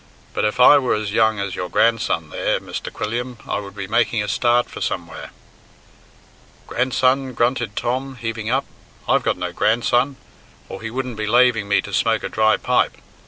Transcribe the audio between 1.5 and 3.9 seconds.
your grandson there, Mr. Quilliam, I would be